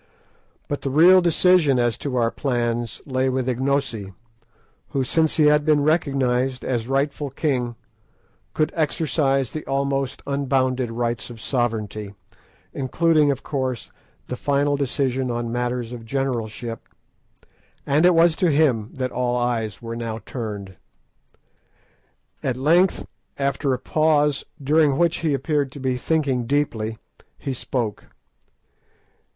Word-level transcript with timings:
But 0.67 0.81
the 0.81 0.89
real 0.89 1.21
decision 1.21 1.77
as 1.77 1.95
to 1.99 2.15
our 2.15 2.31
plans 2.31 3.03
lay 3.05 3.29
with 3.29 3.47
Ignosi, 3.47 4.11
who, 4.89 5.03
since 5.03 5.37
he 5.37 5.45
had 5.45 5.63
been 5.63 5.83
recognised 5.83 6.65
as 6.65 6.87
rightful 6.87 7.29
king, 7.29 7.75
could 8.55 8.71
exercise 8.75 9.51
the 9.51 9.63
almost 9.67 10.23
unbounded 10.25 10.89
rights 10.89 11.29
of 11.29 11.39
sovereignty, 11.39 12.15
including, 12.73 13.29
of 13.29 13.43
course, 13.43 13.91
the 14.25 14.35
final 14.35 14.75
decision 14.75 15.29
on 15.29 15.51
matters 15.51 15.91
of 15.91 16.03
generalship, 16.03 16.87
and 17.85 18.03
it 18.03 18.15
was 18.15 18.35
to 18.37 18.49
him 18.49 18.89
that 18.95 19.11
all 19.11 19.37
eyes 19.37 19.83
were 19.83 19.95
now 19.95 20.17
turned. 20.25 20.77
At 22.41 22.57
length, 22.57 23.05
after 23.37 23.71
a 23.71 23.77
pause, 23.77 24.45
during 24.59 24.97
which 24.97 25.17
he 25.17 25.35
appeared 25.35 25.71
to 25.73 25.79
be 25.79 25.95
thinking 25.95 26.47
deeply, 26.47 26.97
he 27.37 27.53
spoke. 27.53 28.05